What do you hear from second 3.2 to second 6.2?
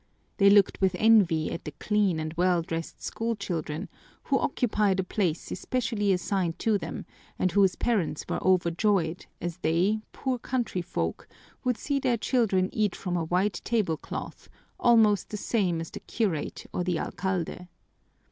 children, who occupied a place especially